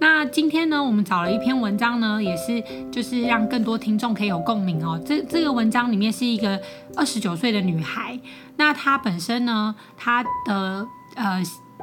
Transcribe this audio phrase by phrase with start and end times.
[0.00, 5.00] 那今天呢，我们找了一篇文章呢，也是就是让更多听众可以有共鸣哦。
[5.06, 6.60] 这这个文章里面是一个
[6.96, 8.18] 二十九岁的女孩，
[8.56, 11.42] 那她本身呢，她的呃。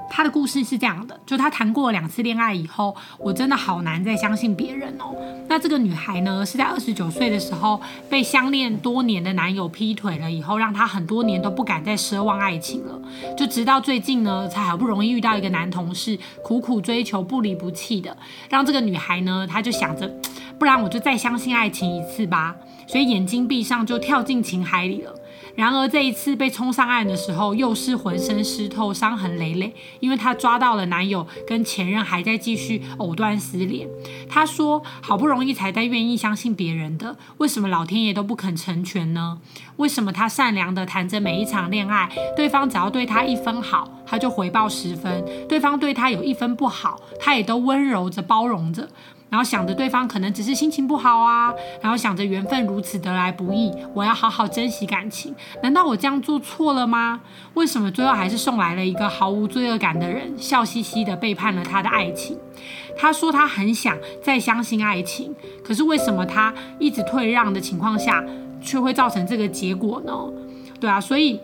[0.09, 5.15] 他的故事是这样的，就他谈过两次恋爱以后，我真的好难再相信别人哦。
[5.47, 7.79] 那这个女孩呢，是在二十九岁的时候
[8.09, 12.99] 被相恋多年的男友劈腿了以后，让她很多年都不敢再奢望爱情了。
[13.37, 18.15] 就直到最近呢，才好不容易遇到一个男同事，苦苦追求，不离不弃的，
[18.49, 20.11] 让这个女孩呢，她就想着，
[20.57, 22.55] 不然我就再相信爱情一次吧。
[22.87, 25.13] 所以眼睛闭上就跳进情海里了。
[25.57, 33.87] 然而这一次被冲上岸的时候，又是浑身湿透、伤痕累累，因为她抓到了男友跟前任还在继续藕断丝连。
[34.29, 39.39] 她说：“好不容易才在愿意相信别人的，为什么老天爷都不肯成全呢？
[39.77, 48.87] 为什么她善良的谈着每一场恋爱，对方只要对她一分好，她就回报十分；对方对她有一分不好，她也都温柔着包容着。”
[49.29, 55.35] 然后想着对方可能只是心情不好啊，然后想着缘分如此得来不易，我要好好珍惜感情。
[55.61, 57.19] 难道我这样做错了吗？
[57.53, 62.37] 为什么最后还是送来了一个毫无罪恶感的人，笑嘻嘻地背叛了他的爱情？
[62.97, 68.23] 他说他很想再相信爱情，可是为什么他一直退让的情况下，
[68.61, 70.13] 却会造成这个结果呢？
[70.79, 71.39] 对啊，所以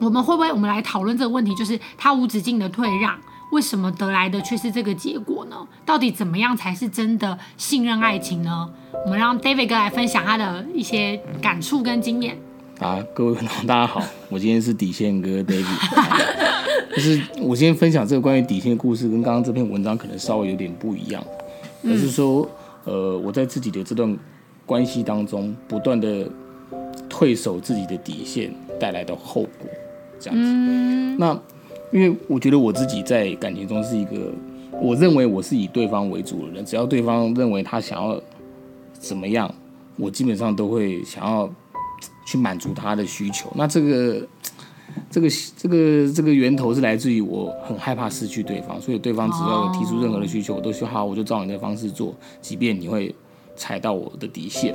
[0.00, 3.18] 我们会不会我们来讨论这个问题，就是他无止境的退让。
[3.54, 5.56] 为什么得来的却是这个结果呢？
[5.86, 8.68] 到底怎么样才是真的信任爱情呢？
[9.04, 12.36] 我们让 David 哥来分享他的一些感触跟经验。
[12.80, 15.64] 啊，各位观众大家好， 我今天是底线哥 David。
[16.96, 21.24] 就是我今天分享这个关于底线的故事，跟刚刚这篇文章可能稍微有点不一样。
[21.84, 22.48] 而是说，
[22.82, 24.18] 呃，我在自己的这段
[24.66, 26.28] 关系当中，不断的
[27.08, 29.70] 退守自己的底线带来的后果，
[30.18, 30.44] 这样子。
[30.44, 31.40] 嗯、那。
[31.94, 34.32] 因为我觉得我自己在感情中是一个，
[34.82, 38.20] 我认为我是以对方为主的人，只要对方认为他想要
[38.94, 39.48] 怎么样，
[39.96, 41.48] 我基本上都会想要
[42.26, 43.48] 去满足他的需求。
[43.54, 44.26] 那这个
[45.08, 52.12] 这个这个这个源头是来自于我很害怕失去对方，所以对方只要有提出任何的需求，我都说好，我就照你的方式做，
[52.42, 53.14] 即便你会
[53.54, 54.74] 踩到我的底线。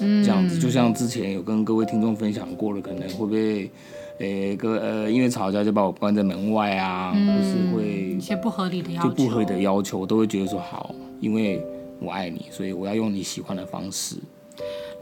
[0.00, 3.70] 嗯，这样子就像之前有跟各位听众分享过了，可能会不会？
[4.18, 11.62] 诶，个呃，因为吵架就把我关在门外啊，或、嗯、是会一些不合理的要求，就不合理的要求，我都会觉得说好，因为
[12.00, 14.16] 我爱你，所以我要用你喜欢的方式。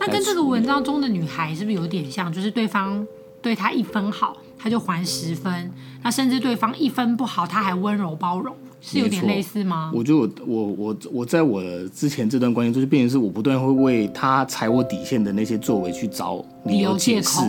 [0.01, 2.33] 那跟这个文章中的女孩是不是有点像？
[2.33, 3.07] 就是对方
[3.41, 5.71] 对她一分好，她就还十分，
[6.03, 8.55] 那甚至对方一分不好，她还温柔包容。
[8.87, 9.91] 是有点类似吗？
[9.95, 17.41] 我觉得我我我我在我之前这段关系就是变成是我不断会为他踩我底线的那些作为去找理由解释，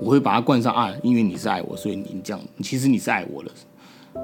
[0.00, 3.50] 我会把他冠上啊，因为你是爱我，所以你这样，其实你是爱我的，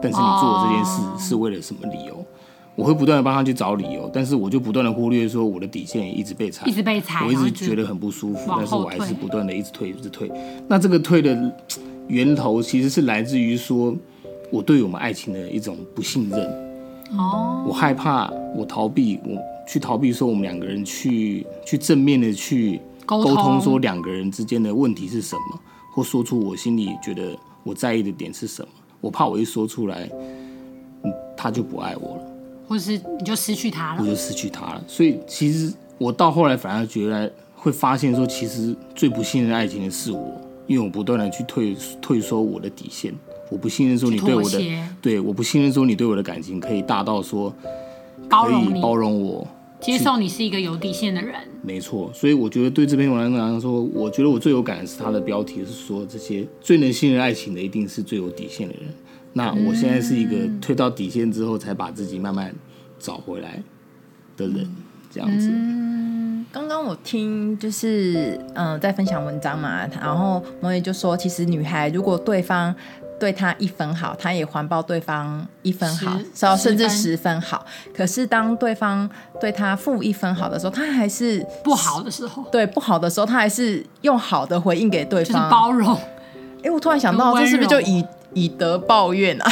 [0.02, 2.14] 但是你做这件事是为了什么理由？
[2.14, 2.26] 哦、
[2.74, 10.30] 我会不断的帮他去找理由，但是我就不断的忽略说我的底线一直被踩，一直被踩，我一直觉得很不舒服，但是我还是不断的一直退，一直退。
[10.68, 11.36] 那这个退的
[12.08, 13.94] 源头其实是来自于说。
[14.48, 16.40] 我对我们爱情的一种不信任，
[17.18, 25.60] 哦，我害怕，我逃避，我去逃避，说我们两个人去去正面的去沟通，说两个人之间的问题是什么，
[25.92, 28.68] 或说出我心里觉得我在意的点是什么。
[29.00, 30.10] 我怕我一说出来，
[31.36, 32.22] 他就不爱我了，
[32.66, 34.82] 或者是你就失去他了，我就失去他了。
[34.88, 43.14] 所以其实我到后来反而觉得会发现说，其实最不信任爱情的是我，因为我不断的去退退缩我的底线。
[43.48, 44.60] 我不信任说你对我的，
[45.00, 47.48] 对，我不信任说你对我的感情可以大到说
[48.28, 49.46] 可以包容我，
[49.86, 51.36] 接受你是一个有底线的人。
[51.62, 58.92] 没错，所以我觉得对这篇文章来说，我觉得我最有感的是它的标题是说，这些最能信任爱情的一定是最有底线的人。
[59.32, 62.52] 那我现在是一个推到底线之后才把自己慢慢
[62.98, 63.62] 找回来
[64.36, 64.68] 的人，
[65.08, 65.48] 这样子。
[65.52, 72.74] 嗯，刚刚我听就是嗯、呃、在分享文章嘛，然后我也就说，其实女孩如果对方。
[73.18, 77.64] 对他一分好，他也还报对方一分好，甚甚至十分好。
[77.94, 79.08] 可是当对方
[79.40, 82.44] 对他负一分好的时候，他还是不好的时候。
[82.52, 85.98] 对，不好的时候，他还是用好的回应给对方，就是包容。
[86.62, 88.04] 哎，我突然想到，这是不是就以
[88.34, 89.50] 以德报怨啊？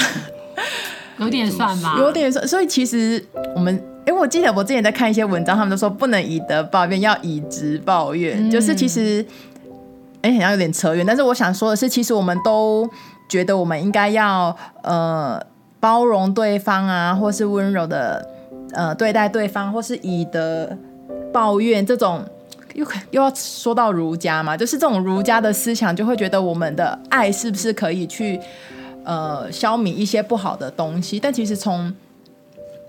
[1.18, 2.46] 有点算吧， 有点算。
[2.46, 3.24] 所以其实
[3.54, 8.48] 我们哎，我记得我之前在看一些文章，他们都说不能以德报怨，要以直报怨。
[8.48, 9.24] 嗯、就是其实，
[10.22, 11.06] 哎，好像有点扯远。
[11.06, 12.90] 但是我想说的是，其实我们都
[13.28, 15.40] 觉得我们应该要呃
[15.80, 18.28] 包容对方啊，或是温柔的
[18.72, 20.68] 呃对待对方，或是以德
[21.32, 22.24] 抱怨这种。
[22.74, 28.40] 又又要说到儒家嘛，就是这种儒家的思想，就会觉得我们的爱是不是可以去
[29.04, 31.20] 呃消弭一些不好的东西？
[31.20, 31.94] 但其实从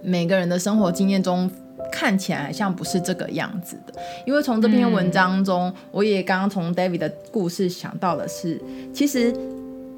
[0.01, 1.47] 每个人的生活经验中
[1.91, 3.93] 看起来，像不是这个样子的。
[4.25, 8.59] 因为从这篇文章中，我也刚刚从 David 的故事想到的是，
[8.91, 9.31] 其实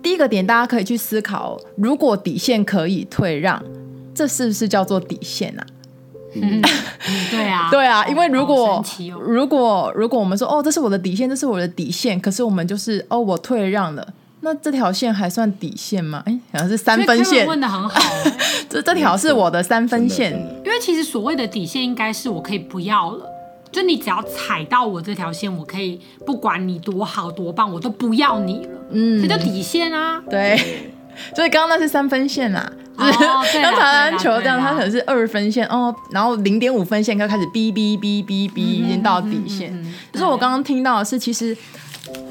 [0.07, 3.61] 第一个点，大家可以去思考：如果底线可以退让，
[4.15, 5.65] 这是不是叫做底线啊？
[6.33, 6.61] 嗯，
[7.29, 8.85] 对啊，对啊，因为如果、哦、
[9.19, 16.23] 如果如果我们说哦，这是我的底线，这是我的底线，可是我们就是哦，我退让了，那这条线还算底线吗？
[16.25, 17.45] 哎，好像是三分线。
[17.45, 17.99] 问的很好，
[18.69, 20.31] 这这条是我的三分线。
[20.63, 23.29] 因为其实所谓的底线，应该是我可以不要了，
[23.77, 28.71] 就你只要踩到我这条线，我可以不管你多好多棒，我都不要你了。
[28.89, 30.19] 嗯，这叫底线啊。
[30.27, 30.57] 对，
[31.35, 32.73] 所以刚刚那是三分线啊。
[32.97, 39.71] 是 刚才篮球这样，它可能是二分线哦，然后零点五分线就开始哔哔哔哔哔，已经到底线。
[40.11, 41.55] 可是我刚刚听到的是，其实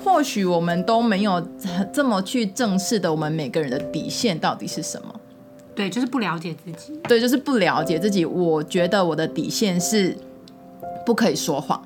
[0.02, 1.40] 或许我们都没有
[1.92, 5.14] 这么去正视的，我们每个人的底线到底是什么？
[5.76, 6.98] 对，就是不了解自己。
[7.04, 8.24] 对，就是不了解自己。
[8.24, 10.16] 我觉得我的底线是
[11.06, 11.80] 不可以说谎，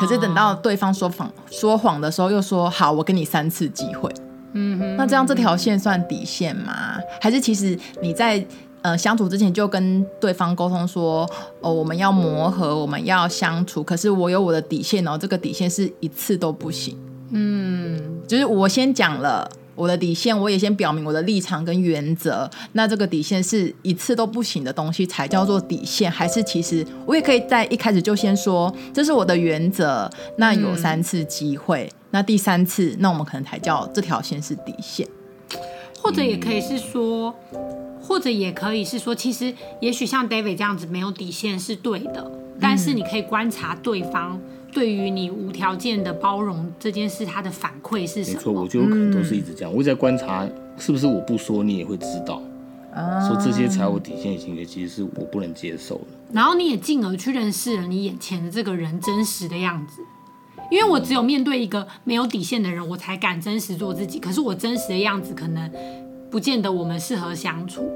[0.00, 4.10] 可是等到对方说谎说谎的时候，又说好，我给你三次机会。
[4.54, 6.96] 嗯哼，那这样这条线算底线吗？
[7.20, 8.44] 还是其实你在
[8.80, 11.28] 呃相处之前就跟对方沟通说，
[11.60, 16.98] 哦，我们要磨合，我们要相处，可是我有我的底线哦，这个底线是一次都不行。
[17.32, 31.88] 嗯，就是我先讲了我的底线，我也先表明我的立场跟原则，那这个底线是一次都不行的东西才叫做底线，还是其实我也可以在一开始就先说这是我的原则，那有三次机会。
[31.92, 35.06] 嗯那第三次，那我们可能才叫这条线是底线，
[36.00, 37.34] 或者也可以是说，
[38.06, 42.30] 或者也可以是说，其实也许像 David 这样子没有底线是对的，
[42.60, 44.40] 但是你可以观察对方
[44.72, 48.36] 对于你无条件的包容这件事，他的反馈是什么？
[48.36, 50.48] 没错，我觉得可能都是一直这样，我一直在观察，
[50.78, 52.40] 是不是我不说你也会知道，
[53.26, 56.06] 说这些才我底线的行为，其实是我不能接受的。
[56.32, 60.02] 然后你也进而去认识了你眼前的这个人真实的样子。
[60.68, 64.18] 因为我只有面对一个没有底线的人，我才敢真实做自己。
[64.18, 65.70] 可是我真实的样子，可能
[66.30, 67.90] 不见得我们适合相处。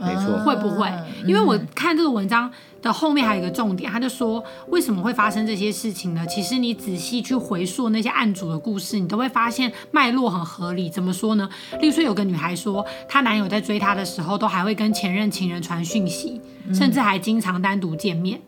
[0.00, 0.92] 没错，会不会？
[1.24, 2.50] 因为我看这个文章
[2.82, 6.26] 的后面还有一个重点，他就说为什么会发生这些事情呢？
[6.26, 10.90] 其实你仔细去回溯那些案主的故事，你都会发现脉络很合理。
[10.90, 11.48] 怎么说呢？
[11.80, 16.40] 例如说，有个女孩说，她男友在追她的时候，都还会跟前任情人传讯息，
[16.74, 18.40] 甚至还经常单独见面。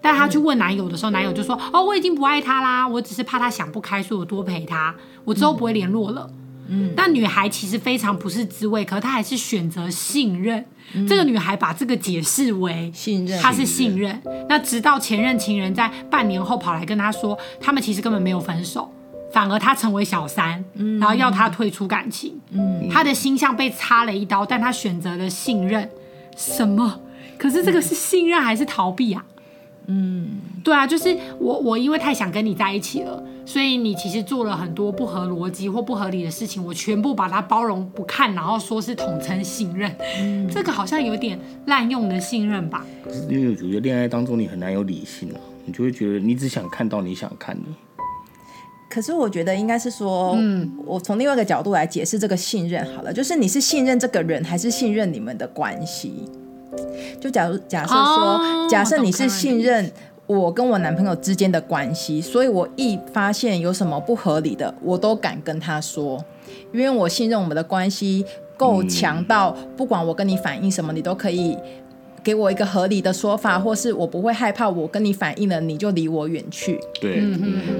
[0.00, 4.94] 但她去问男友的时候，男友就说：“哦，我已经不爱他啦，我只是怕他想不开，所以我多陪他，
[5.26, 6.45] 我之后不会联络了。”嗯，
[6.96, 10.64] 但女孩其实非常不是滋味，可是她还是选择信任。
[10.94, 14.20] 嗯、这个女孩把这个解释为信任，她是信任。
[14.48, 18.90] 那直到前任情人在半年后跑来跟她说，他们其实根本没有分手，
[19.32, 20.64] 反而她成为小三，
[21.00, 22.38] 然后要她退出感情。
[22.50, 25.90] 嗯，她的心像被插了一刀，但她选择了信任。
[26.36, 27.00] 什么？
[27.38, 29.24] 可是这个是信任还是逃避啊？
[29.28, 29.35] 嗯，
[30.64, 42.84] 对啊，就是我，我因为太想跟你在一起了，所以你其实做了很多不合逻辑或不合理的事情，我全部把它包容不看，然后说是统称信任，嗯， 这个好像有点滥用的信任吧？
[43.28, 47.62] 因为我觉得恋爱当中你很难有理性啊，你就会觉得你只想看到你想看的。
[48.88, 56.28] 可是我觉得应该是说，嗯，我从另外一个角度来解释这个信任好了，就是你是信任这个人，还是信任你们的关系？
[57.20, 59.90] 就假如假设说，oh, 假设你是信任
[60.26, 66.22] 我跟我男朋友之间的关系，所以我一发现有什么不合理的，我都敢跟他说，
[66.72, 68.24] 因为我信任我们的关系
[68.56, 71.56] 够强到，不管我跟你反映什么，你都可以
[72.22, 76.80] 给我一个合理的说法，或是我不会害怕我跟你反映了，你就离我远去。
[77.00, 77.22] 对，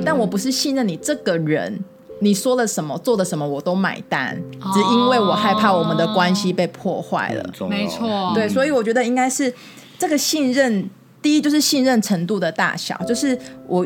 [0.04, 1.84] 但我不是信任你这个人。
[2.20, 4.34] 你说了什么，做的什么，我都买单，
[4.72, 7.44] 只因为我害怕我们的关系被破坏了。
[7.68, 9.52] 没错，对，所以我觉得应该是
[9.98, 10.88] 这个信任，
[11.20, 13.84] 第一就是信任程度的大小，就是我，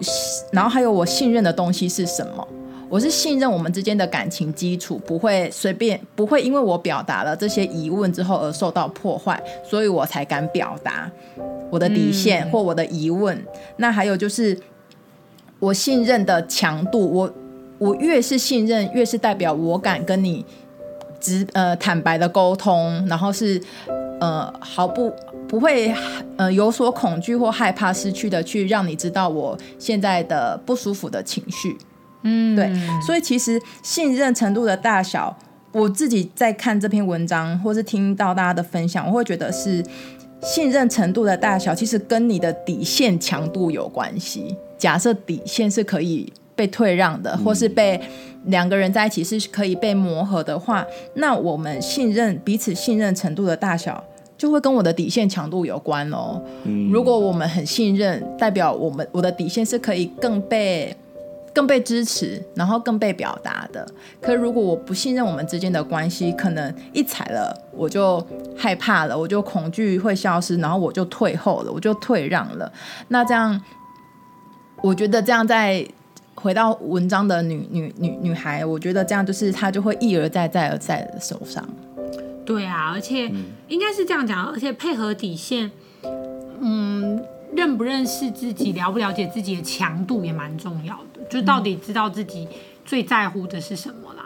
[0.53, 2.47] 然后还有我信任的东西是什么？
[2.89, 11.11] 我是信任我们之间的感情基础不会随便，不会因为我表达了这些疑问之后而受到破坏，所以我才敢表达
[11.69, 13.37] 我的底线或我的疑问。
[13.37, 13.47] 嗯。
[13.79, 14.57] 那还有就是
[15.59, 17.35] 我信任的强度，我。
[17.81, 20.45] 我越是信任，越是代表我敢跟你
[21.19, 23.59] 直呃坦白的沟通，然后是
[24.21, 25.11] 呃毫不
[25.49, 25.93] 不会
[26.37, 31.79] 呃有所恐惧或害怕失去的去让你知道我现在的不舒服的情绪。
[32.23, 32.71] 嗯，对，
[33.07, 35.35] 所以其实信任程度的大小，
[35.73, 39.83] 我自己在看这篇文章或是听到大家的分享，我会觉得是
[40.43, 44.55] 信任程度的大小，其实跟你的底线强度有关系。
[44.77, 47.99] 假设底线是可以被退让的，或是被
[48.45, 54.05] 两个人在一起是可以被磨合的话，那我们信任彼此信任程度的大小，
[54.37, 56.38] 就会跟我的底线强度有关哦。
[56.93, 60.95] 如果我们很信任，代表我们我的底线是可以更被。
[61.52, 63.85] 更被支持，然后更被表达的。
[64.23, 68.25] 可如果我不信任我们之间的关系，可能一踩了我就
[68.57, 72.73] 害怕了，我就恐惧会消失，然后我就退后了，我就退让了。
[73.09, 73.61] 那这样，
[74.81, 75.85] 我觉得这样再
[76.42, 81.66] 回到文章的女女女女孩，我觉得这样就是她就会一而再再而再的受伤。
[82.44, 83.30] 对啊，而且
[83.68, 85.70] 应该是这样讲，而且配合底线，
[86.61, 87.23] 嗯。
[87.52, 92.47] 认不认识自己，了不了解自己的强度也蛮重要的，就到底知道自己
[92.85, 94.20] 最在乎的是什么啦。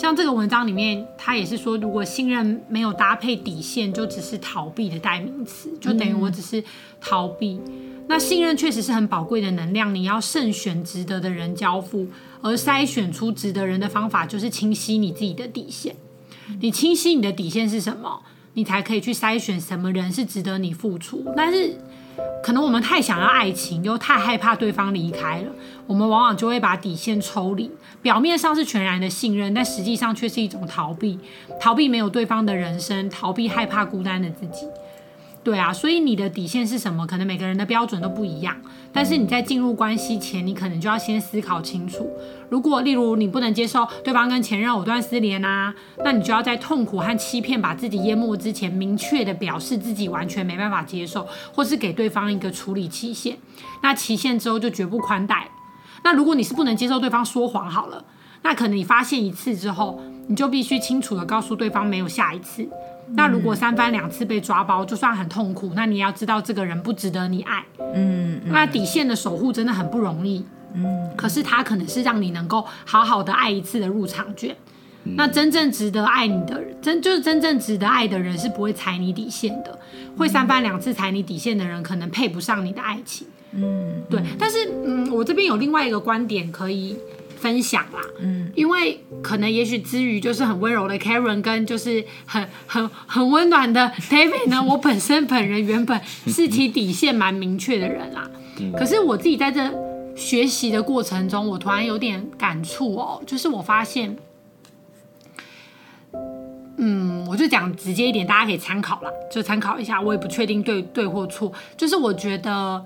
[0.00, 6.64] 像这个文章里面，他也是说，如果信任没有搭配底线，就只是逃避的代名词，就等于我只是
[7.02, 7.60] 逃避。
[8.08, 12.06] 那信任确实是很宝贵的能量，你要慎选值得的人交付，
[12.40, 15.94] 而筛选出值得人的方法，就是清晰你自己的底线。
[16.62, 18.22] 你清晰你的底线是什么，
[18.54, 21.22] 你才可以去筛选什么人是值得你付出。
[21.36, 21.76] 但是。
[22.42, 25.52] 可能我们太想要爱情，又太害怕对方离开了，
[25.86, 27.70] 我们往往就会把底线抽离。
[28.02, 31.18] 表面上是全然的信任，但实际上却是一种逃避，
[31.60, 34.66] 逃避没有对方的人生，逃避害怕孤单的自己。
[35.42, 37.06] 对啊，所以你的底线是什么？
[37.06, 38.54] 可能每个人的标准都不一样。
[38.92, 42.06] 但是你在进入关系前，你可能就要先思考清楚。
[42.50, 53.38] 如果例如你不能接受对方跟前任藕断丝连啊，那你就要在痛苦和欺骗把自己淹没之前，明确的表示自己完全没办法接受，或是给对方一个处理期限。
[53.82, 55.48] 那期限之后就绝不宽待。
[56.04, 58.04] 那如果你是不能接受对方说谎好了，
[58.42, 62.68] 那可能你发现一次之后，你就必须清楚的告诉对方没有下一次。
[63.14, 67.64] 那如果三番两次被抓包，就算很痛苦，那你要知道这个人不值得你爱。
[67.94, 70.44] 嗯，那底线的守护真的很不容易。
[70.74, 74.54] 嗯，可是他可能是让你能够好好的爱一次的入场券。
[75.02, 79.78] 那真正值得爱你的人，真就是真正值得爱的人是不会踩你底线的。
[80.16, 83.26] 会三番两次踩你底线的人，可能配不上你的爱情。
[83.52, 84.22] 嗯，对。
[84.38, 86.96] 但是，嗯，我这边有另外一个观点可以。
[87.40, 98.30] 分享啦，嗯，因为可能也许之余就是很温柔的 Karen 跟就是很很很温暖的 David 呢， 我本身本人原本是其底线蛮明确的人啦，
[98.78, 99.72] 可是我自己在这
[100.14, 104.14] 学习的过程中，我突然有点感触哦，就是我发现，
[106.76, 112.84] 嗯，我就讲直接一点，大家可以参考啦，就参考一下，我也不确定对对或错，就是我觉得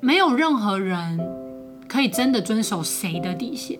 [0.00, 1.20] 没有任何人
[1.86, 3.78] 可以真的遵守谁的底线。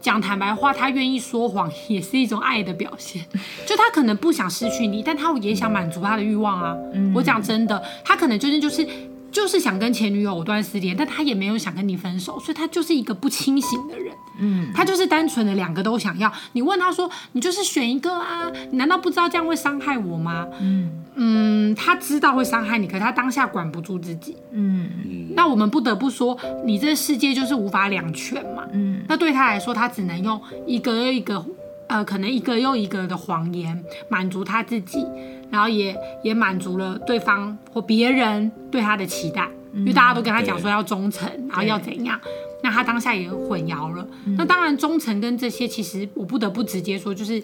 [0.00, 3.24] 讲坦白话，他愿意说谎也是一种爱的表现。
[3.66, 6.76] 就他可能不想失去你，但他也想满足他的欲望啊。
[6.94, 8.86] 嗯、我讲真的，他可能究竟就是
[9.30, 14.12] 就是想跟前女友藕断丝连，但他也没有想跟你分手，所以他就是一个不清醒的人。
[14.40, 16.32] 嗯，他就是单纯的两个都想要。
[16.52, 18.50] 你问他说，你就是选一个啊？
[18.70, 20.46] 你难道不知道这样会伤害我吗？
[20.60, 24.36] 嗯嗯，他知道会伤害你，可是他当下管不住自己。
[24.52, 28.62] 嗯嗯，那我们不得不说，你这世界就是无法两全嘛。
[28.72, 31.44] 嗯，那对他来说，他只能用一个又一个，
[31.88, 35.04] 呃，可能一个又一个的谎言满足他自己，
[35.50, 42.20] 然后也也满足了对方或别人对他的期待，因为大家都跟他讲说要忠诚，然后要怎样。
[42.60, 44.06] 那他当下也混淆了。
[44.24, 47.40] 嗯、那当然，忠诚跟这些，其实我不得不直接说，就是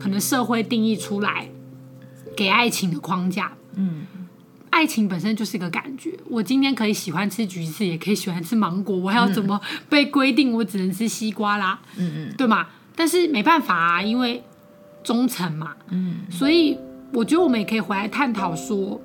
[0.00, 1.46] 可能社会定义出来
[2.34, 3.52] 给爱情的框架。
[3.74, 4.06] 嗯，
[4.70, 6.10] 爱情本身就是一个感觉。
[6.30, 8.96] 我今天可以喜欢吃橘子，也可以喜欢吃芒果。
[8.96, 11.78] 我还要怎么被规定我只能吃西瓜啦？
[11.98, 12.66] 嗯嗯，对吗？
[12.96, 14.42] 但是没办法啊，因为
[15.04, 15.76] 忠诚嘛。
[15.90, 16.76] 嗯，所以
[17.12, 19.00] 我觉得我们也可以回来探讨说，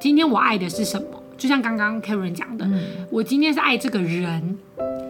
[0.00, 1.06] 今天我爱的是什么？
[1.36, 4.56] 就像刚刚 Karen 讲的，嗯、我今天是爱这个人，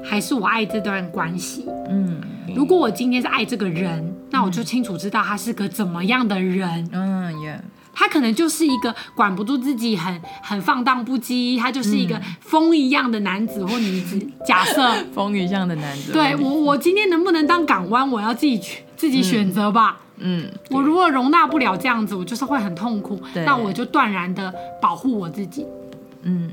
[0.02, 1.66] 还是我爱这段关系？
[1.90, 2.18] 嗯，
[2.56, 6.88] 如果我今天是爱这个人，那我就清楚知道他是个怎么样的人。
[6.92, 7.58] 嗯，yeah.
[7.94, 14.18] 他可能就是一个管不住自己很、很很放荡不羁，他就是一个风一样的男子或女子。
[14.46, 20.00] 假设风一样的男子， 对我，我今天能不能当港湾，我要自己去自己选择吧。
[20.18, 23.20] 嗯，嗯我如果容纳不了这样子，我就是会很痛苦。
[23.34, 25.66] 那我就断然的保护我自己。
[26.22, 26.50] 嗯，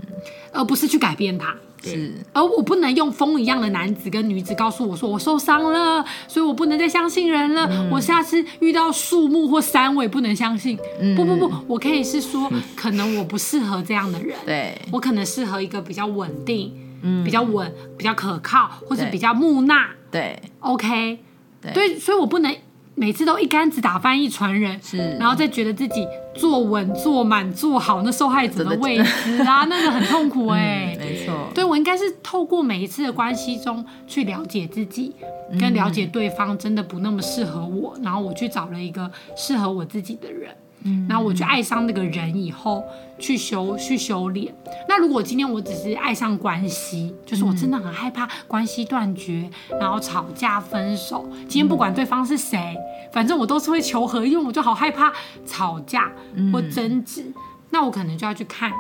[0.52, 1.56] 而不是去改变他。
[1.90, 7.68] 是，而我不能用风一样的男子跟女子告诉我说我受伤了，所以我不能再相信人了。
[7.72, 10.78] 嗯、我下次遇到树木或山，我也不能相信。
[11.00, 14.38] 嗯、不不不，我可以是说， 可能我不适合这样的人。
[14.46, 16.72] 对，我可能适合一个比较稳定、
[17.02, 19.88] 嗯、比较稳、比较可靠，或者比较木讷。
[20.12, 21.20] 对，OK，
[21.62, 22.56] 对，对，所以我不能。
[22.96, 26.06] 每次都一竿子打翻一船人，是，然后再觉得自己
[26.36, 31.00] 坐稳、坐满、坐好那受害者的位置啊，那个很痛苦哎、欸嗯。
[31.00, 35.16] 没错，对，我应该是透过每一次的关系中去了解自己，
[35.60, 40.56] 跟了解对方真的不那么适合我，然后我去找了一个适合我自己的人。
[40.84, 42.84] 嗯，然后我去爱上那个人以后，
[43.20, 44.54] 去修去修炼。
[44.88, 51.28] 那如果今天我只是爱上关系，就是我真的很害怕关系断绝，然后吵架分手。
[51.42, 52.76] 今天不管对方是谁，
[53.14, 55.12] 反正我都是会求和，因为我就好害怕
[55.46, 56.12] 吵架
[56.52, 57.32] 或争执。
[57.70, 58.72] 那我可能就要去看，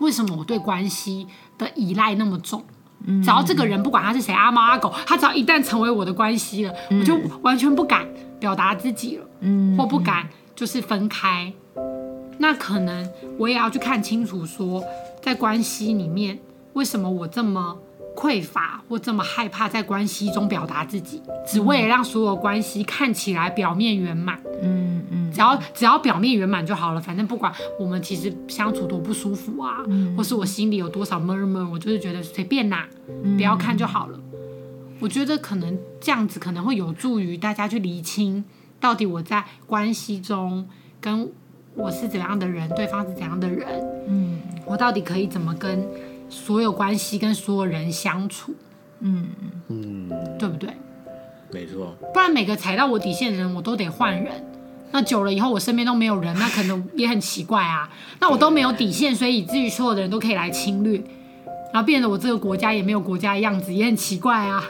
[0.00, 2.64] 为什么我对关系的依赖那么重？
[3.22, 8.04] 只要这个人不管他是谁，阿猫阿狗，他只要一旦成为我的关系了，我就完全不敢
[8.40, 9.26] 表达自己了，
[9.76, 10.28] 或不敢。
[10.56, 11.52] 就是分开，
[12.38, 13.06] 那可能
[13.38, 14.82] 我也要去看清楚，说
[15.22, 16.38] 在关系里面，
[16.72, 17.76] 为什么我这么
[18.16, 24.40] 匮乏，或这么害怕在关系中表达自己，只为了让所有关系看起来表面圆满。
[24.62, 29.84] 嗯嗯，只要只要表面圆满就好了，反正不管我们其实相处多不舒服啊，
[30.16, 32.88] 或是我心里有多少 murmur，我就是觉得随便啦，
[33.36, 34.18] 不要看就好了。
[34.98, 38.42] 我觉得可能这样子可能会有助于大家去厘清。
[38.86, 40.64] 到底我在关系中
[41.00, 41.28] 跟
[41.74, 43.66] 我是怎样的人，对方是怎样的人？
[44.06, 45.84] 嗯，我到底可以怎么跟
[46.28, 48.54] 所有关系跟所有人相处？
[49.00, 49.26] 嗯
[49.66, 50.70] 嗯，对不对？
[51.50, 51.96] 没错。
[52.14, 54.32] 不然每个踩到我底线的人，我都得换人。
[54.92, 57.90] 那久了以后，我身边都没有人，那可能也很奇怪啊。
[58.20, 61.02] 那我都没有底线，所以以至于所有的人都可以来侵略，
[61.72, 64.62] 然后变得我这个国家也没有国家的样子，也很奇怪啊。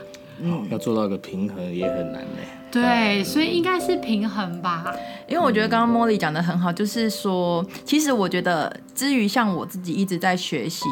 [0.43, 2.39] 嗯，要做到一个平衡也很难呢。
[2.71, 4.95] 对，所以应该是平衡吧。
[5.27, 10.85] 因为我觉得刚刚茉莉讲的很好，就是说，其实我觉得，至于像我自己一直在学习，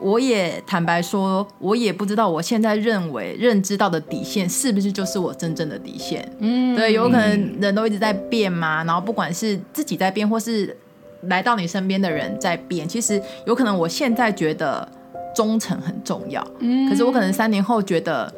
[0.00, 6.30] 我也坦白说，我也不知道我现在认为认知到的底线是不是就是我真正的底线。
[6.40, 10.76] 嗯，对，有可能人都一直在变嘛，然后不管是自己在变，或是
[11.22, 14.86] 来到你身边的人在变，其实有可能我现在觉得
[15.34, 18.30] 忠诚很重要，嗯，可是我可能三年后觉得。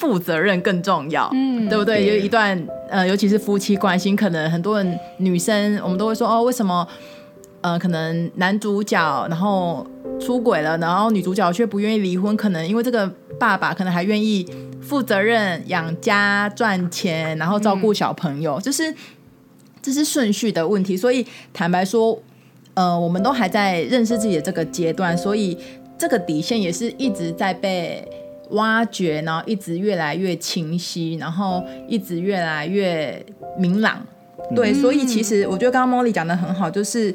[0.00, 2.06] 负责任更重要，嗯，对不对？
[2.06, 6.88] 有一段呃，尤其是夫妻关系，可能很多人女生，我们都会说哦，为什么
[7.60, 9.86] 呃，可能男主角然后
[10.18, 12.34] 出轨了，然后女主角却不愿意离婚？
[12.34, 13.06] 可能因为这个
[13.38, 14.46] 爸爸可能还愿意
[14.80, 18.94] 负责任养家赚钱，然后照顾小朋友，嗯、就是
[19.82, 20.96] 这是顺序的问题。
[20.96, 22.18] 所以坦白说，
[22.72, 25.58] 呃，我们都还在认识自己的这个阶段，所以
[25.98, 28.02] 这个底线也是一直在被。
[28.50, 33.24] 挖掘，然后一直越来越清晰，然后一直越来越
[33.58, 34.00] 明朗。
[34.54, 37.14] 对，所以其实我觉得刚刚 Molly 讲的很好，就是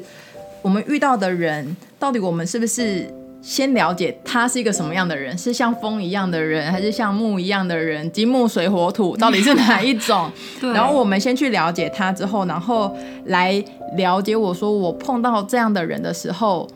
[0.62, 3.06] 我们遇到的人，到底我们是不是
[3.42, 5.36] 先了解他是一个什么样的人？
[5.36, 8.10] 是像风一样的人，还是像木一样的人？
[8.10, 10.30] 金木水火土 到底是哪一种？
[10.60, 10.72] 对。
[10.72, 12.96] 然后我们先去了解他之后，然后
[13.26, 13.62] 来
[13.96, 16.66] 了解我说我碰到这样的人的时候，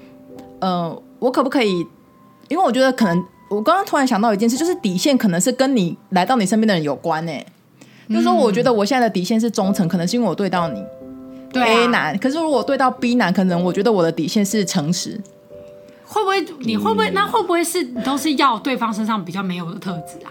[0.60, 1.86] 呃，我可不可以？
[2.48, 3.24] 因为我觉得可能。
[3.50, 7.44] 我刚刚突然想到一件事，就是底线可能是跟你来到你身边的人有关诶。
[8.08, 10.82] 就是说，我觉得我现在的底线是忠诚，可能是因为我对到你，
[11.52, 12.16] 对 A 男。
[12.18, 15.20] 可是如果对到 B 男，可能我觉得我的底线是诚实。
[16.04, 16.40] 会不会？
[16.60, 17.10] 你会不会？
[17.10, 20.30] 那会不会是你都是要对方身上比较没有的特质啊？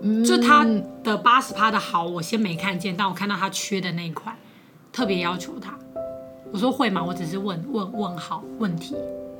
[0.00, 0.66] 嗯，就他
[1.04, 4.34] 的八十趴的好，我先没看见，但我看到他缺的那一块，
[4.92, 5.78] 特别要求他。
[6.52, 7.02] 我说会吗？
[7.02, 8.94] 我只是问问问好问题。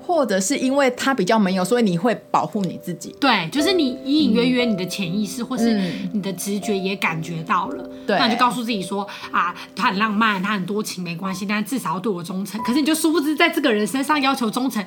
[0.05, 3.15] 或者是因为他比较没有，所以你会保护你自己。
[3.21, 12.61] 对，就是你隐隐约约你的潜意识、嗯、或是你的直觉也感觉到了，对，那你就告诉自己说啊，他很浪漫，他很多情没关系，但至少要对我忠诚。
[12.63, 14.85] 可是你就殊不知，在这个人身上要求忠诚，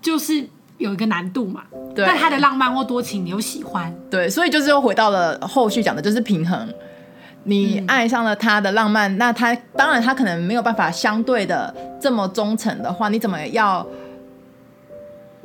[0.00, 0.48] 就是
[0.78, 1.64] 有一个难度嘛。
[1.94, 6.72] 对，但他的浪漫或多情你又喜欢，对，所以就是又回到了后续讲的，就是平衡。
[7.44, 13.86] 你爱上了他的浪漫，嗯、那他当然他可能没有办法相对的这么忠诚的话，你怎么要？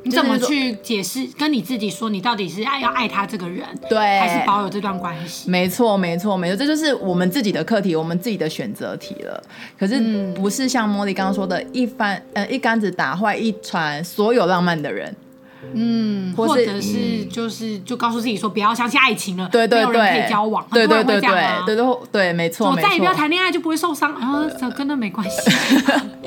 [0.04, 1.26] 你怎么去解释？
[1.38, 5.50] 跟你自己说，你到底是爱要爱他这个人，对，还是保有这段关系？
[5.50, 9.42] 没错，没错，没错，这就是我们自己的课题，我们自己的选择题了。
[9.78, 9.98] 可是
[10.34, 15.14] 不是像茉莉刚刚说的，一番呃一竿子打坏一船所有浪漫的人。
[15.72, 21.30] 嗯，或者是就是就告诉自己说不要相信爱情了，对对对，可以交往，对对对对
[21.66, 24.44] 对对，没错，我再也不要谈恋爱就不会受伤啊，
[24.76, 25.36] 跟那没关系，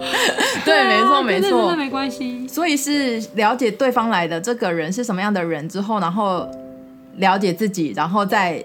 [0.65, 2.47] 对，没错没错，真的没关系。
[2.47, 6.47] 所以是了解对方来的这个人是什么样的人之后，然后
[7.17, 8.63] 了解自己，然后再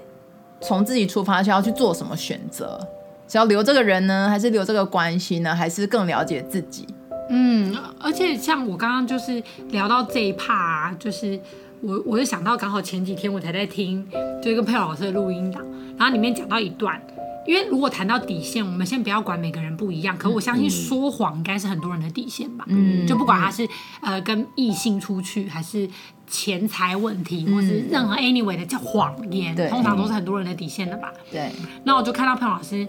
[0.61, 2.81] 从自己出发，需要去做什么选择。
[3.29, 6.87] 是要留这个人呢，还是留这个关系呢，还是更了解自己？
[7.35, 11.41] 嗯，而且像我刚刚就是聊到这一趴啊，就是
[11.81, 14.07] 我我就想到刚好前几天我才在听，
[14.43, 15.63] 就一个佩老师的录音档，
[15.97, 17.01] 然后里面讲到一段，
[17.47, 23.67] 因为如果谈到底线，我们先不要管每个人不一样，可我相信说谎应该是很多人的底线吧，嗯，就不管他是
[24.03, 25.89] 呃跟异性出去，还是
[26.27, 31.51] 钱财问题，或是任何 anyway 的叫谎言，对，通常都是很多人的底线的吧，对。
[31.85, 32.87] 那我就看到佩老师。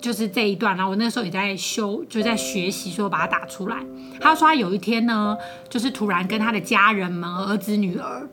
[0.00, 3.76] 就是这一段，然后我那时候也在修，就在学习，说把它打出来。
[4.20, 5.36] 他说他有一天呢，
[5.68, 8.28] 就是突然跟他的家人们、儿子、女儿，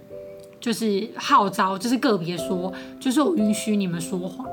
[0.59, 4.45] 就是号召，就是个别说，就是我允许你们说谎，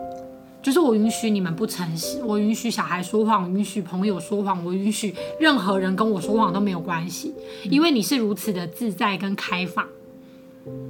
[0.63, 9.87] 就是我允许你们不诚实，我允许小孩说谎，我允许朋友说谎，我允许任何人跟我说谎都没有关系，因为你是如此的自在跟开放。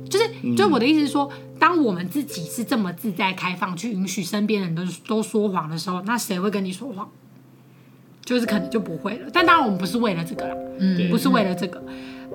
[0.08, 7.08] 就是，就我的意思是说，当我们自己是这么自在开放，去允许身边人都都说谎的时候，那谁会跟你说谎？
[8.24, 9.30] 就是可能就不会了。
[9.32, 11.82] 但当然，我们不是为了这个啦，嗯，不是为了这个。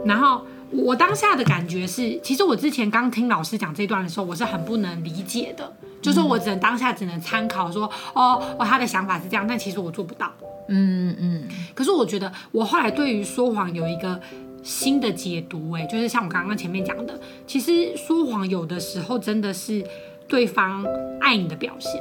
[0.05, 5.71] 然后我当下的感觉是，其实我之前刚听老师讲这段的时候，我是很不能理解的，
[6.01, 10.33] 就是我只能当下只能参考说，哦哦，他的想法是这样，但其实我做不到。
[10.69, 11.47] 嗯嗯。
[11.75, 14.19] 可是我觉得，我后来对于说谎有一个。
[14.63, 19.83] 新的解读，哎，就是像我刚刚前面讲的，其实说谎有的时候真的是
[20.27, 20.85] 对方
[21.21, 21.91] 爱你的表现，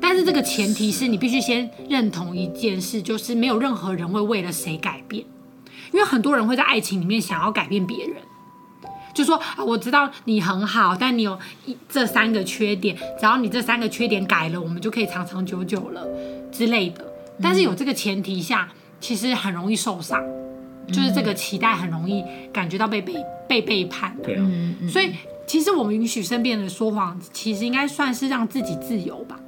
[0.00, 5.24] 但是这个前提是你必须先认同一件事，就是没有任何人会为了谁改变，
[5.92, 8.16] 因为很多人会在爱情里面想要改变别人，
[9.14, 16.06] 就说啊，我知道你很好，但你有一这三个缺点，只要你这三个缺点改了，我们就可以长长久久了
[16.50, 17.04] 之类的。
[17.40, 20.22] 但是有这个前提下，其实很容易受伤。
[20.88, 23.14] 就是这个期待很容易感觉到被背
[23.48, 24.50] 被背叛，对啊，
[24.88, 25.12] 所以
[25.46, 29.38] 其实我们允许身边人说谎，其实应该算是让自己自由吧。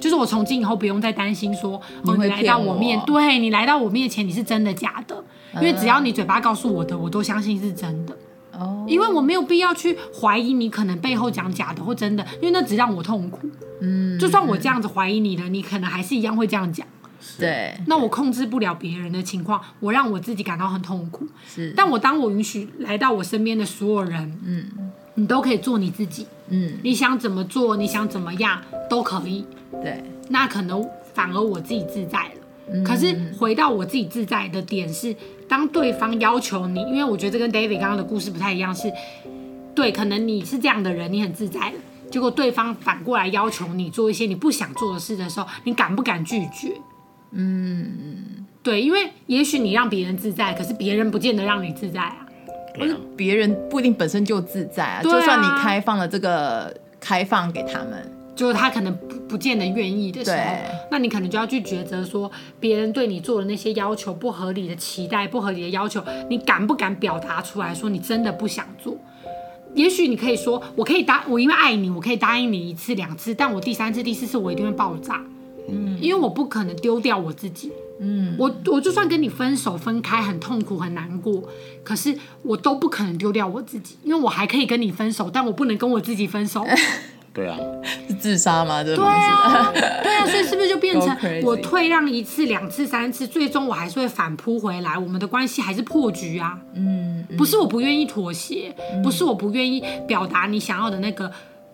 [0.00, 5.24] 就是我从今以后不用再担心说，哦，你来到我面，对你来到我面前，你是真的假的？
[5.56, 8.16] 因为只要你嘴巴告诉我的，我都相信是真的。
[8.52, 13.40] 哦，因为我没有必要去怀疑你可能背后讲假的或真的，因为那只让我痛苦。
[13.80, 16.86] 嗯，就算我这样子怀疑你了，你可能还是一样会这样讲。
[17.38, 21.26] 对，那我控制不了别人的情况，我让我自己感到很痛苦。
[21.46, 24.64] 是，但我当我允许来到我身边的所有人，嗯，
[25.14, 29.44] 你都可以做你自己，嗯，你想怎么做，你想怎么样都可以。
[29.82, 32.34] 对，那可能反而我自己自在了。
[32.70, 35.14] 嗯，可是回到我自己自在的点是，
[35.48, 38.92] 当对方要求你，因为我觉得这跟 David 刚刚的故事不太一样，是，
[39.74, 41.78] 对，可能你是这样的人，你很自在的，
[42.10, 46.80] 结果对方反过来要求你做一些你不想做的事的时候，你敢不敢拒绝？
[47.32, 52.26] 嗯，对，因为也许你让别人自在，可是别人不见得让你自在啊。
[52.78, 55.02] 或是别人不一定本身就自在啊。
[55.02, 60.36] 就算你开放了这个开放给他们，就是他可能不不见得愿意的时候，
[60.90, 68.96] 那你可能就要去抉择说，别人对你做的那些要求不合理的期待、不合理的要求，你敢不敢表达出来说你真的不想做？
[69.74, 75.20] 也许你可以说，我可以答，我因为爱你，我可以答应你一次两次，但我第三次、第四次我一定会爆炸。
[75.68, 77.72] 嗯，因为我不可能丢掉我自己。
[78.00, 81.42] 嗯，我我就算跟你分手分开，很痛苦很难过，
[81.82, 86.64] 可是我都不可能丢掉我自己，因为我还可以跟你分手，但我不能跟我自己分手。
[87.34, 87.56] 对啊，
[88.08, 88.82] 是自杀吗？
[88.84, 96.58] 这对啊，对啊，所以是不是就变成 我退让一次、两次、三次，最终我还是会反扑回来，我们的关系还是破局啊？
[96.74, 101.30] 嗯，不是我不愿意妥协，不是我不愿意表达你想要的那个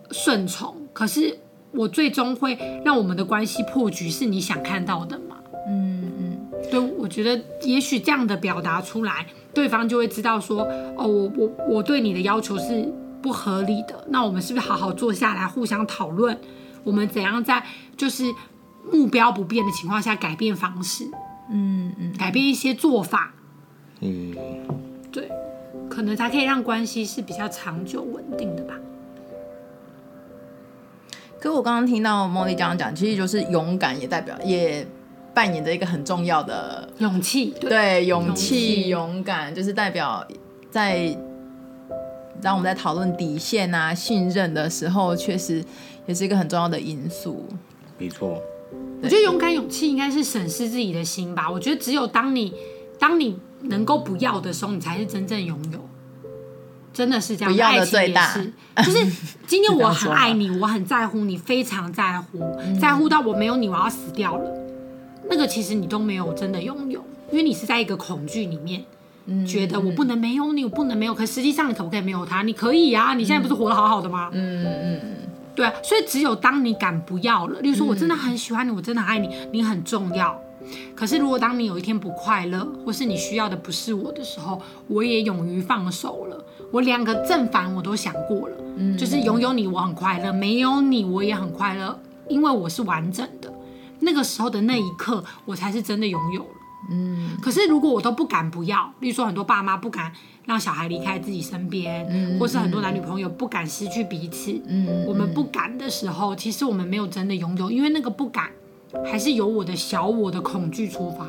[0.09, 1.37] 顺从，可是。
[1.75, 5.37] 我最终会让我们的关系破局，是你想看到的吗？
[5.67, 6.37] 嗯嗯，
[6.71, 10.61] 对，我觉得也许这样的表达出来，对方就会知道说，
[10.95, 16.39] 哦，我我我对你的要求是不合理的，那我们是不是好好坐下来，互相讨论，
[16.83, 17.63] 我们怎样在
[17.97, 18.23] 就是
[18.91, 21.09] 目标不变的情况下改变方式？
[21.49, 23.33] 嗯嗯，改变一些做法。
[24.01, 24.35] 嗯，
[25.11, 25.29] 对，
[25.89, 28.75] 可能才可以让关系是比较长久稳定的吧。
[31.45, 34.85] 可我刚刚听到茉莉这样讲，其实就是勇敢，也代表也
[35.31, 37.53] 扮演着一个很重要的勇气。
[37.61, 40.27] 对，对，勇气、勇敢，就是代表
[40.71, 41.15] 在
[42.41, 45.63] 当我们在讨论底线啊、信任的时候，确实
[46.07, 47.45] 也是一个很重要的因素。
[47.99, 48.41] 没错，
[49.03, 51.47] 我觉得勇敢、勇气应该是审视自己的心吧。
[51.51, 52.51] 我觉得只有当你
[52.97, 55.79] 当你能够不要的时候，你才是真正拥有。
[56.95, 64.49] 真的是这样，不要的最大爱情也是，就是今天 我很爱你，我很在乎你，非常在乎，嗯、在乎到我没有你我要死掉了。
[65.29, 68.85] 那个其实你都没有真的拥有，因为你是在一个恐惧里面，
[69.25, 71.13] 嗯、觉得我不能没有你，我不能没有。
[71.13, 72.43] 可实际上你可不可以没有他？
[72.43, 74.29] 你可以啊，你现在不是活得好好的吗？
[74.31, 75.15] 嗯嗯嗯嗯，
[75.53, 75.73] 对啊。
[75.83, 80.39] 所以只有当你敢不要了，例如说我真的很喜欢你，我真的很爱你，你很重要。
[80.95, 86.43] 可是如果当你有一天不快乐，或是你需要的不是我的时候，我也勇于放手了。
[86.75, 93.49] 我两个正反我都想过了，嗯，就是拥有你我很快乐，没有你我也很快乐，因为我是完整的。
[94.01, 96.49] 那个时候的那一刻，我才是真的拥有了。
[96.91, 100.11] 嗯，可是如果我都不敢不要，例如说很多爸妈不敢
[100.43, 108.51] 让小孩离开自己身边，嗯，或是很多男女朋友不敢失去彼此，嗯，我们不敢的时候，其实我们没有真的拥有，因为那个不敢，
[109.05, 111.25] 还是由我的小我的恐惧出发。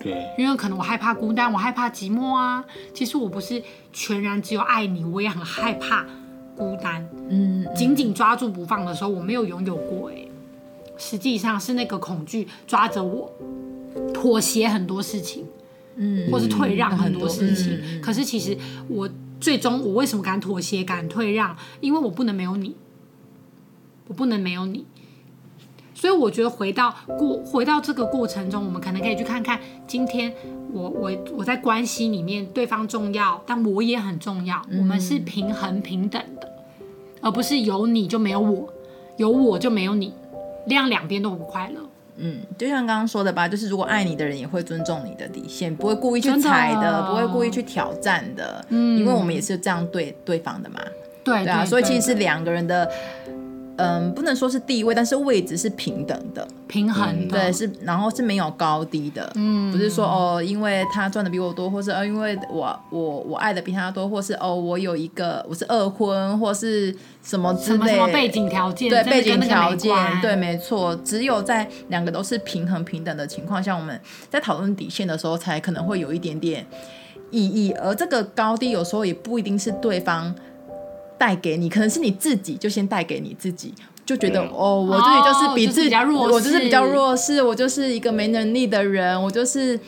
[0.00, 2.64] 对，因为可能我害怕孤单，我害怕寂寞啊。
[2.94, 6.06] 其实我不是全然只有爱你，我也很害怕
[6.56, 7.08] 孤单。
[7.28, 10.24] 嗯，紧紧抓住不放的时候，我没有拥有过哎。
[10.96, 13.32] 实际上是那个恐惧抓着我，
[14.14, 15.44] 妥协很多事情，
[15.96, 18.00] 嗯，或是退让很多事情。
[18.00, 18.56] 可是其实
[18.88, 19.08] 我
[19.40, 21.56] 最终我为什么敢妥协、敢退让？
[21.80, 22.74] 因为我不能没有你，
[24.06, 24.86] 我不能没有你。
[25.98, 30.32] 所以我觉得回到过回到这个过程中，我们可能可以去看看，今天
[30.72, 36.48] 我我我在关系里面，对方重要，但我也很重要，嗯、我们是平衡平等的，
[37.20, 38.72] 而不是有你就没有我，
[39.16, 40.14] 有我就没有你。
[40.68, 41.80] 这样两边都不快乐。
[42.18, 48.64] 嗯，就像刚刚说的吧，就是如果爱你的人也会尊重你的底线，不会故意去踩的，的不会故意去挑战的。
[48.68, 50.78] 嗯，因为我们也是这样对对方的嘛。
[51.24, 52.88] 对对啊，所以其实是两个人的。
[53.78, 76.66] 嗯，不能说是地位，但是位置是平等的，平衡的，对，是，然后是没有高低的，嗯，不是说哦，因为他赚的比我多，或是哦，因为我我我爱的比他多，或是哦，我有一个我是二婚，或是什么之类，什么什么背景条件，对，背景条件，对，没错，只有在两个都是平衡平等的情况下，我们在讨论底线的时候，才可能会有一点点
[77.30, 80.34] 意义，而这个高低有时候也不一定是对方。
[81.18, 83.74] 带给你，可能是你自己就先带给你自己，
[84.06, 89.78] 就觉得、嗯、哦，我自己就是比自己、哦就是、我就是比较弱势，我就是一个没能力的人，我就是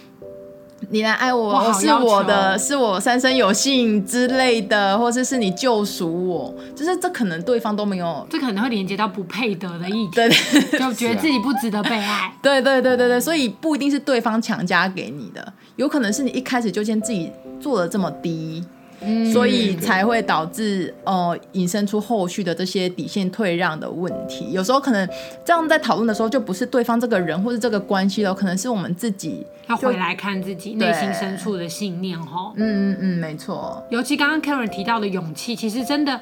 [0.89, 18.65] 你来爱我，我是我的，是我三生有幸之类的，或者是你救赎我，就是这可能对方都没有，这可能会连接到不配得的意题，就觉得自己不值得被爱， 对对对对对，所以不一定是对方强加给你的，有可能是你一开始就先自己做的这么低。
[19.03, 24.53] 嗯、所以才会导致呃引申出后续的这些底线退让的问题。
[24.53, 25.09] 有时候可能
[25.45, 32.53] 这样在讨论的时候，就不是对方这个人或是这个关系了，可能是我们自己要回来看自己内心深处的信念哈。
[32.57, 33.83] 嗯嗯嗯，没错。
[33.91, 36.21] 尤其刚刚 Karen 提到的勇气，其实真的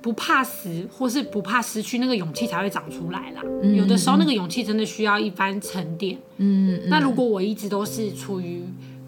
[0.00, 3.42] 不怕死或是不怕失去，那个勇气才会长出来啦。
[3.62, 6.16] 嗯、有的时候那个勇气真的需要一番沉淀。
[6.38, 8.62] 嗯，那如果我一直都是处于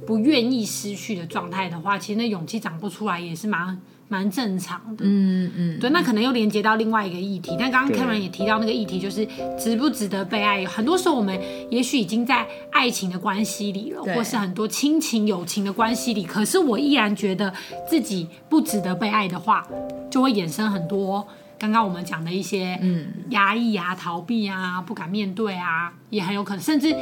[0.07, 5.05] 不愿意失去的状态的话，其实那勇气长不出来也是蛮蛮正常的。
[5.05, 7.57] 嗯嗯，对，那可能又连接到另外一个议题。
[7.59, 9.27] 但刚刚 Karen 也提到那个议题，就是
[9.59, 10.65] 值不值得被爱。
[10.65, 11.37] 很多时候我们
[11.71, 17.53] 也许已经在爱情的关系里了，或是很多亲情、友情的关系里，可是我依然觉得
[17.89, 19.67] 自己不值得被爱的话，
[20.09, 21.27] 就会衍生很多
[21.59, 26.95] 刚刚我们讲的一些嗯压抑啊、逃避啊、不敢面对啊，也很有可能，甚至。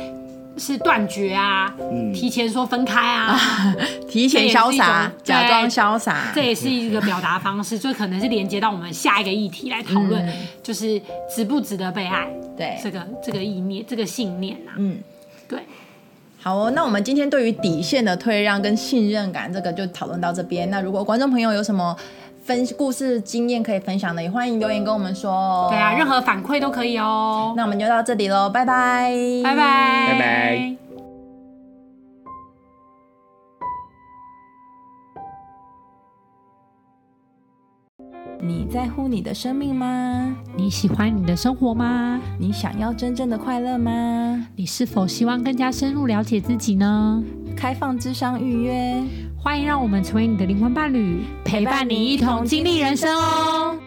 [0.56, 3.76] 是断绝啊，嗯、提前说分开啊，啊
[4.08, 11.00] 提前潇洒，假装潇洒，这也是一个表达方式，就可能是连接到我们下一个议题来讨论，嗯、就是
[11.34, 14.98] 值不值得被爱，对，这个这个意念，这个信念啊，嗯，
[15.48, 15.58] 对，
[16.40, 20.70] 好哦，那我们今天对于底线的退让跟信任感，这个就讨论到这边。
[20.70, 21.96] 那如果观众朋友有什么
[22.44, 25.66] 分故事经验可以分享的，也欢迎留言跟我们说。
[25.70, 27.54] 对啊，任何反馈都可以哦。
[27.56, 29.10] 那我们就到这里喽，拜拜，
[29.42, 30.76] 拜拜，拜拜。
[38.40, 40.36] 你在乎你的生命吗？
[40.54, 42.20] 你喜欢你的生活吗？
[42.38, 44.46] 你想要真正的快乐吗？
[44.54, 47.24] 你是否希望更加深入了解自己呢？
[47.56, 49.02] 开放智商预约。
[49.44, 53.78] 欢迎让我们成为你的灵魂伴侣，陪伴你一同经历人生哦。